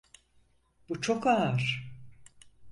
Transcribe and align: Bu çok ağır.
Bu 0.89 1.01
çok 1.01 1.27
ağır. 1.27 1.91